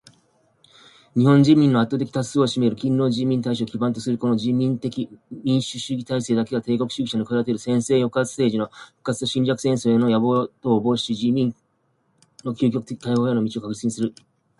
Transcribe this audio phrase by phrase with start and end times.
[1.15, 11.53] 日本人民の圧倒的多数を占める勤労人民大衆を基盤とするこの人民的民主主義体制だけが帝国主義者のくわだてる専制抑圧政治の復活と侵略戦争への野望とを防止し、人民
[12.43, 14.15] の窮極的解放への道を確実にする。